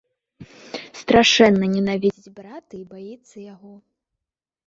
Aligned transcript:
Страшэнна 1.01 1.65
ненавідзіць 1.75 2.33
брата 2.39 2.73
і 2.79 2.83
баіцца 2.93 3.35
яго. 3.53 3.73